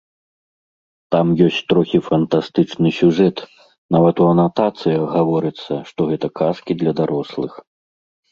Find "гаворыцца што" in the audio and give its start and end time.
5.15-5.99